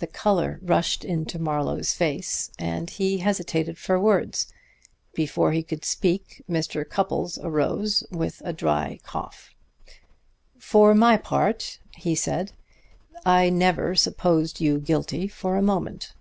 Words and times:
The 0.00 0.08
color 0.08 0.58
rushed 0.60 1.04
into 1.04 1.38
Marlowe's 1.38 1.92
face, 1.94 2.50
and 2.58 2.90
he 2.90 3.18
hesitated 3.18 3.78
for 3.78 3.96
words. 3.96 4.48
Before 5.14 5.52
he 5.52 5.62
could 5.62 5.84
speak 5.84 6.42
Mr. 6.50 6.84
Cupples 6.84 7.38
arose 7.38 8.02
with 8.10 8.42
a 8.44 8.52
dry 8.52 8.98
cough. 9.04 9.54
"For 10.58 10.96
my 10.96 11.16
part," 11.16 11.78
he 11.94 12.16
said, 12.16 12.54
"I 13.24 13.48
never 13.48 13.94
supposed 13.94 14.60
you 14.60 14.80
guilty 14.80 15.28
for 15.28 15.54
a 15.56 15.62
moment." 15.62 16.12